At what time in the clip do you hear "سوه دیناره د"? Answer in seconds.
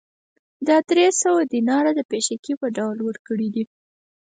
1.21-1.99